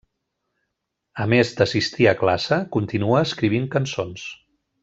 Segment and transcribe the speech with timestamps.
[1.25, 4.29] A més d'assistir a classe, continua escrivint cançons.